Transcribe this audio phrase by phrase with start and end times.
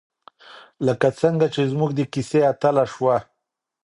[0.85, 3.17] لکه څنګه چې زموږ د کیسې اتله شوه.